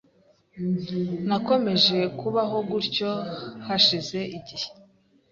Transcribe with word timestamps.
Nakomeje 1.27 1.97
kubaho 2.19 2.57
gutyo 2.69 3.11
hashize 3.65 4.19
igihe 4.37 4.67